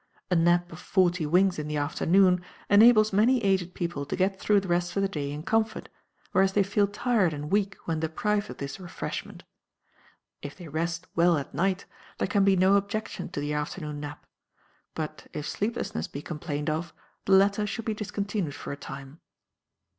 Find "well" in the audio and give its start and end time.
11.15-11.37